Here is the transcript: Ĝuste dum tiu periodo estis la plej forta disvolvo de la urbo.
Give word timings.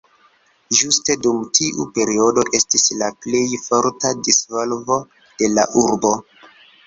Ĝuste 0.77 1.15
dum 1.25 1.41
tiu 1.57 1.83
periodo 1.97 2.45
estis 2.59 2.87
la 3.01 3.09
plej 3.25 3.43
forta 3.65 4.13
disvolvo 4.29 4.97
de 5.43 5.51
la 5.59 5.67
urbo. 5.83 6.15